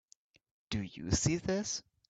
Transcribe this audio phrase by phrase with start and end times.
[0.71, 1.83] Do you see this?